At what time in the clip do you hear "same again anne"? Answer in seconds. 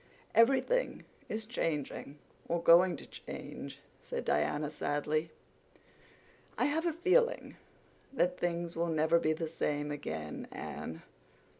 9.47-11.03